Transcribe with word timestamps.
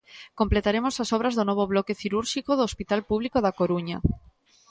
Completaremos 0.39 0.95
as 1.03 1.09
obras 1.17 1.33
do 1.35 1.47
novo 1.49 1.65
bloque 1.71 1.97
cirúrxico 2.01 2.51
do 2.55 2.67
hospital 2.69 3.01
público 3.09 3.37
da 3.41 3.55
Coruña. 3.59 3.97